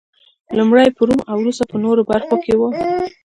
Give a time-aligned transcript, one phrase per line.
[0.57, 2.61] لومړی په روم او وروسته په نورو برخو کې و